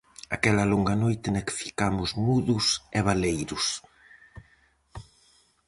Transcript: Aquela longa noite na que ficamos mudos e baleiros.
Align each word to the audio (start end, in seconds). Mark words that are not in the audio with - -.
Aquela 0.35 0.69
longa 0.73 0.95
noite 1.03 1.27
na 1.29 1.43
que 1.45 1.57
ficamos 1.61 2.09
mudos 2.25 2.65
e 2.97 2.99
baleiros. 3.07 3.65